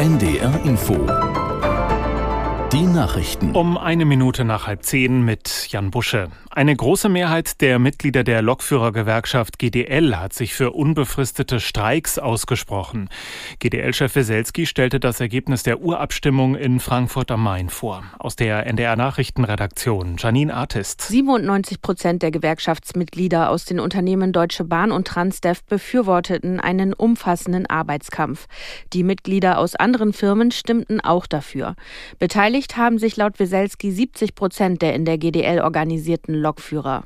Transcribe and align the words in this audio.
NDR 0.00 0.64
Info. 0.64 1.39
Die 2.72 2.82
Nachrichten. 2.82 3.56
Um 3.56 3.76
eine 3.76 4.04
Minute 4.04 4.44
nach 4.44 4.68
halb 4.68 4.84
zehn 4.84 5.24
mit 5.24 5.66
Jan 5.70 5.90
Busche. 5.90 6.28
Eine 6.52 6.74
große 6.76 7.08
Mehrheit 7.08 7.60
der 7.60 7.80
Mitglieder 7.80 8.22
der 8.22 8.42
Lokführergewerkschaft 8.42 9.58
GDL 9.58 10.16
hat 10.16 10.32
sich 10.32 10.54
für 10.54 10.70
unbefristete 10.70 11.58
Streiks 11.58 12.18
ausgesprochen. 12.18 13.08
GDL-Chef 13.58 14.14
Weselski 14.14 14.66
stellte 14.66 15.00
das 15.00 15.20
Ergebnis 15.20 15.64
der 15.64 15.80
Urabstimmung 15.80 16.54
in 16.54 16.78
Frankfurt 16.78 17.32
am 17.32 17.42
Main 17.42 17.70
vor. 17.70 18.04
Aus 18.20 18.36
der 18.36 18.66
NDR 18.66 18.94
Nachrichtenredaktion 18.94 20.16
Janine 20.18 20.54
Artist. 20.54 21.02
97 21.02 21.82
Prozent 21.82 22.22
der 22.22 22.30
Gewerkschaftsmitglieder 22.30 23.50
aus 23.50 23.64
den 23.64 23.80
Unternehmen 23.80 24.32
Deutsche 24.32 24.64
Bahn 24.64 24.92
und 24.92 25.08
Transdev 25.08 25.64
befürworteten 25.64 26.60
einen 26.60 26.92
umfassenden 26.92 27.66
Arbeitskampf. 27.66 28.46
Die 28.92 29.02
Mitglieder 29.02 29.58
aus 29.58 29.74
anderen 29.74 30.12
Firmen 30.12 30.52
stimmten 30.52 31.00
auch 31.00 31.26
dafür. 31.26 31.74
Beteiligt 32.18 32.59
Beteiligt 32.60 32.76
haben 32.76 32.98
sich 32.98 33.16
laut 33.16 33.38
Weselski 33.38 33.90
70 33.90 34.34
Prozent 34.34 34.82
der 34.82 34.94
in 34.94 35.06
der 35.06 35.16
GDL 35.16 35.60
organisierten 35.60 36.34
Lokführer. 36.34 37.04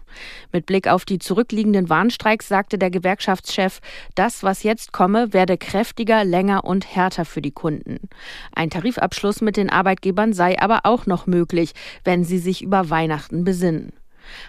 Mit 0.51 0.67
Blick 0.67 0.89
auf 0.89 1.05
die 1.05 1.21
zurückliegenden 1.21 1.89
Warnstreiks 1.89 2.49
sagte 2.49 2.77
der 2.77 2.91
Gewerkschaftschef, 2.91 3.81
das, 4.17 4.43
was 4.43 4.65
jetzt 4.65 4.93
komme, 4.93 5.33
werde 5.33 5.57
kräftiger, 5.57 6.25
länger 6.25 6.65
und 6.65 6.97
härter 6.97 7.25
für 7.25 7.41
die 7.41 7.53
Kunden. 7.53 8.09
Ein 8.53 8.69
Tarifabschluss 8.69 9.43
mit 9.43 9.57
den 9.57 9.71
Arbeitgebern 9.71 10.33
sei 10.33 10.61
aber 10.61 10.81
auch 10.83 11.07
noch 11.07 11.29
möglich, 11.29 11.71
wenn 12.03 12.25
sie 12.25 12.39
sich 12.39 12.61
über 12.61 12.91
Weihnachten 12.91 13.45
besinnen. 13.45 13.93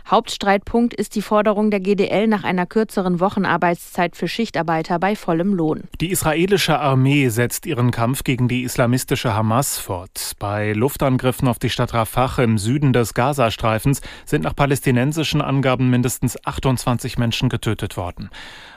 Hauptstreitpunkt 0.07 0.93
ist 0.93 1.15
die 1.15 1.21
Forderung 1.21 1.71
der 1.71 1.79
GDL 1.79 2.27
nach 2.27 2.43
einer 2.43 2.65
kürzeren 2.65 3.19
Wochenarbeitszeit 3.19 4.15
für 4.15 4.27
Schichtarbeiter 4.27 4.99
bei 4.99 5.15
vollem 5.15 5.53
Lohn. 5.53 5.83
Die 6.01 6.11
israelische 6.11 6.79
Armee 6.79 7.29
setzt 7.29 7.65
ihren 7.65 7.91
Kampf 7.91 8.23
gegen 8.23 8.47
die 8.47 8.63
islamistische 8.63 9.33
Hamas 9.33 9.77
fort. 9.77 10.33
Bei 10.39 10.73
Luftangriffen 10.73 11.47
auf 11.47 11.59
die 11.59 11.69
Stadt 11.69 11.93
Rafah 11.93 12.43
im 12.43 12.57
Süden 12.57 12.93
des 12.93 13.13
Gazastreifens 13.13 14.01
sind 14.25 14.43
nach 14.43 14.55
palästinensischen 14.55 15.41
Angaben 15.41 15.89
mindestens 15.89 16.37
28 16.45 17.17
Menschen 17.17 17.49
getötet 17.49 17.97
worden. 17.97 18.29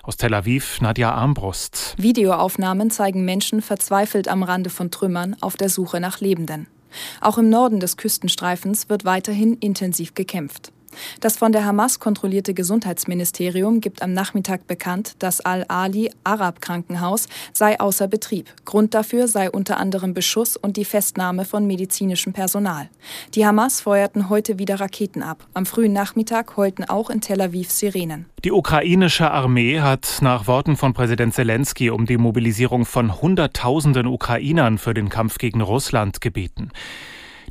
Aus 0.02 0.16
Tel 0.16 0.34
Aviv 0.34 0.80
Nadja 0.80 1.12
Armbrust. 1.12 1.94
Videoaufnahmen 1.98 2.90
zeigen 2.90 3.24
Menschen 3.24 3.60
verzweifelt 3.60 4.28
am 4.28 4.42
Rande 4.42 4.70
von 4.70 4.90
Trümmern 4.90 5.36
auf 5.40 5.56
der 5.56 5.68
Suche 5.68 6.00
nach 6.00 6.20
Lebenden. 6.20 6.66
Auch 7.20 7.38
im 7.38 7.50
Norden 7.50 7.80
des 7.80 7.96
Küstenstreifens 7.96 8.88
wird 8.88 9.04
weiterhin 9.04 9.54
intensiv 9.54 10.14
gekämpft. 10.14 10.72
Das 11.20 11.36
von 11.36 11.52
der 11.52 11.64
Hamas 11.64 12.00
kontrollierte 12.00 12.54
Gesundheitsministerium 12.54 13.80
gibt 13.80 14.02
am 14.02 14.12
Nachmittag 14.12 14.66
bekannt, 14.66 15.16
das 15.18 15.40
Al-Ali 15.40 16.10
Arab 16.24 16.60
Krankenhaus 16.60 17.26
sei 17.52 17.78
außer 17.80 18.08
Betrieb. 18.08 18.48
Grund 18.64 18.94
dafür 18.94 19.28
sei 19.28 19.50
unter 19.50 19.78
anderem 19.78 20.14
Beschuss 20.14 20.56
und 20.56 20.76
die 20.76 20.84
Festnahme 20.84 21.44
von 21.44 21.66
medizinischem 21.66 22.32
Personal. 22.32 22.88
Die 23.34 23.46
Hamas 23.46 23.80
feuerten 23.80 24.28
heute 24.28 24.58
wieder 24.58 24.80
Raketen 24.80 25.22
ab. 25.22 25.46
Am 25.54 25.66
frühen 25.66 25.92
Nachmittag 25.92 26.56
heulten 26.56 26.84
auch 26.84 27.10
in 27.10 27.20
Tel 27.20 27.40
Aviv 27.40 27.70
Sirenen. 27.70 28.26
Die 28.44 28.52
ukrainische 28.52 29.30
Armee 29.30 29.80
hat 29.80 30.18
nach 30.20 30.46
Worten 30.46 30.76
von 30.76 30.94
Präsident 30.94 31.34
Zelensky 31.34 31.90
um 31.90 32.06
die 32.06 32.18
Mobilisierung 32.18 32.84
von 32.84 33.20
Hunderttausenden 33.20 34.06
Ukrainern 34.06 34.78
für 34.78 34.94
den 34.94 35.08
Kampf 35.08 35.38
gegen 35.38 35.60
Russland 35.60 36.20
gebeten. 36.20 36.70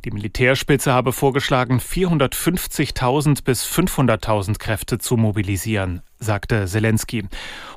Die 0.04 0.10
Militärspitze 0.10 0.92
habe 0.92 1.12
vorgeschlagen, 1.12 1.78
450.000 1.78 3.44
bis 3.44 3.64
500.000 3.64 4.58
Kräfte 4.58 4.98
zu 4.98 5.16
mobilisieren, 5.16 6.02
sagte 6.18 6.66
Zelensky. 6.66 7.26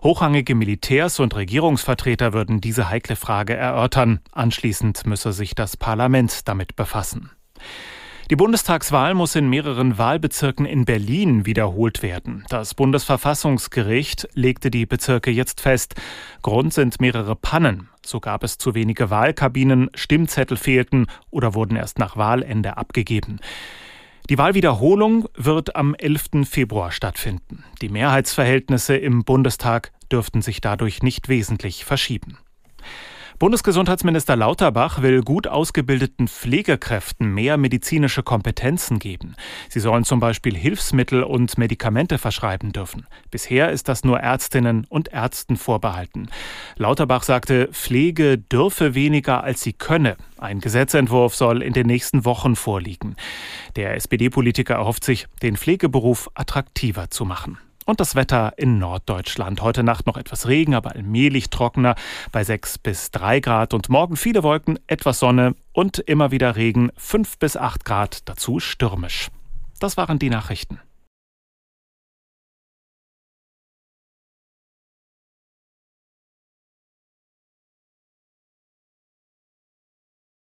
Hochrangige 0.03 0.55
Militärs 0.55 1.19
und 1.19 1.35
Regierungsvertreter 1.35 2.33
würden 2.33 2.61
diese 2.61 2.89
heikle 2.89 3.15
Frage 3.15 3.55
erörtern. 3.55 4.19
Anschließend 4.31 5.05
müsse 5.05 5.33
sich 5.33 5.55
das 5.55 5.77
Parlament 5.77 6.47
damit 6.47 6.75
befassen. 6.75 7.31
Die 8.31 8.37
Bundestagswahl 8.37 9.13
muss 9.13 9.35
in 9.35 9.49
mehreren 9.49 9.97
Wahlbezirken 9.97 10.65
in 10.65 10.85
Berlin 10.85 11.45
wiederholt 11.45 12.01
werden. 12.01 12.45
Das 12.47 12.73
Bundesverfassungsgericht 12.75 14.29
legte 14.35 14.71
die 14.71 14.85
Bezirke 14.85 15.31
jetzt 15.31 15.59
fest. 15.59 15.95
Grund 16.41 16.73
sind 16.73 17.01
mehrere 17.01 17.35
Pannen. 17.35 17.89
So 18.05 18.21
gab 18.21 18.45
es 18.45 18.57
zu 18.57 18.73
wenige 18.73 19.09
Wahlkabinen, 19.09 19.89
Stimmzettel 19.95 20.55
fehlten 20.55 21.07
oder 21.29 21.55
wurden 21.55 21.75
erst 21.75 21.99
nach 21.99 22.15
Wahlende 22.15 22.77
abgegeben. 22.77 23.41
Die 24.29 24.37
Wahlwiederholung 24.37 25.27
wird 25.35 25.75
am 25.75 25.93
11. 25.93 26.47
Februar 26.49 26.93
stattfinden. 26.93 27.65
Die 27.81 27.89
Mehrheitsverhältnisse 27.89 28.95
im 28.95 29.25
Bundestag 29.25 29.91
dürften 30.09 30.41
sich 30.41 30.61
dadurch 30.61 31.03
nicht 31.03 31.27
wesentlich 31.27 31.83
verschieben. 31.83 32.37
Bundesgesundheitsminister 33.41 34.35
Lauterbach 34.35 35.01
will 35.01 35.23
gut 35.23 35.47
ausgebildeten 35.47 36.27
Pflegekräften 36.27 37.33
mehr 37.33 37.57
medizinische 37.57 38.21
Kompetenzen 38.21 38.99
geben. 38.99 39.33
Sie 39.67 39.79
sollen 39.79 40.03
zum 40.03 40.19
Beispiel 40.19 40.55
Hilfsmittel 40.55 41.23
und 41.23 41.57
Medikamente 41.57 42.19
verschreiben 42.19 42.71
dürfen. 42.71 43.07
Bisher 43.31 43.71
ist 43.71 43.89
das 43.89 44.03
nur 44.03 44.19
Ärztinnen 44.19 44.85
und 44.87 45.11
Ärzten 45.11 45.57
vorbehalten. 45.57 46.29
Lauterbach 46.75 47.23
sagte, 47.23 47.69
Pflege 47.71 48.37
dürfe 48.37 48.93
weniger, 48.93 49.43
als 49.43 49.61
sie 49.61 49.73
könne. 49.73 50.17
Ein 50.37 50.59
Gesetzentwurf 50.59 51.33
soll 51.33 51.63
in 51.63 51.73
den 51.73 51.87
nächsten 51.87 52.25
Wochen 52.25 52.55
vorliegen. 52.55 53.15
Der 53.75 53.95
SPD-Politiker 53.95 54.75
erhofft 54.75 55.03
sich, 55.03 55.25
den 55.41 55.57
Pflegeberuf 55.57 56.29
attraktiver 56.35 57.09
zu 57.09 57.25
machen. 57.25 57.57
Und 57.85 57.99
das 57.99 58.15
Wetter 58.15 58.53
in 58.57 58.77
Norddeutschland. 58.77 59.61
Heute 59.61 59.83
Nacht 59.83 60.05
noch 60.05 60.17
etwas 60.17 60.47
Regen, 60.47 60.75
aber 60.75 60.91
allmählich 60.91 61.49
trockener 61.49 61.95
bei 62.31 62.43
6 62.43 62.77
bis 62.77 63.11
3 63.11 63.39
Grad. 63.39 63.73
Und 63.73 63.89
morgen 63.89 64.17
viele 64.17 64.43
Wolken, 64.43 64.79
etwas 64.87 65.19
Sonne 65.19 65.55
und 65.73 65.97
immer 65.99 66.31
wieder 66.31 66.55
Regen, 66.55 66.91
5 66.95 67.39
bis 67.39 67.57
8 67.57 67.83
Grad, 67.83 68.29
dazu 68.29 68.59
stürmisch. 68.59 69.29
Das 69.79 69.97
waren 69.97 70.19
die 70.19 70.29
Nachrichten. 70.29 70.79